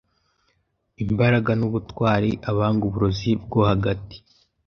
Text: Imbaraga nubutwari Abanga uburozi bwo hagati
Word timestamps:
Imbaraga 1.03 1.51
nubutwari 1.59 2.29
Abanga 2.49 2.83
uburozi 2.89 3.29
bwo 3.43 3.59
hagati 3.69 4.17